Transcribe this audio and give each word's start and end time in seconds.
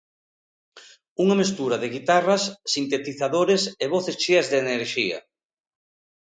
Unha 1.23 1.39
mestura 1.41 1.77
de 1.81 1.91
guitarras, 1.95 2.43
sintetizadores 2.73 3.61
e 3.83 3.85
voces 3.93 4.15
cheas 4.23 4.47
de 4.51 4.57
enerxía. 4.65 5.19